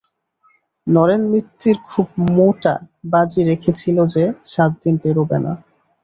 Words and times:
নরেন 0.87 1.21
মিত্তির 1.31 1.77
খুব 1.89 2.07
মোটা 2.29 2.73
বাজি 3.11 3.41
রেখেছিল 3.43 3.97
যে, 4.13 4.23
সাত 4.45 4.71
দিন 4.83 4.95
পেরোবে 5.03 5.37
না। 5.39 5.53